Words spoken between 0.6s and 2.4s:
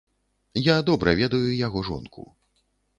Я добра ведаю яго жонку.